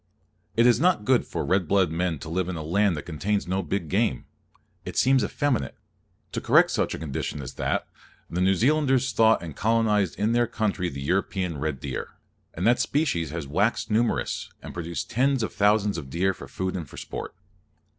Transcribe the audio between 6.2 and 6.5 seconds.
To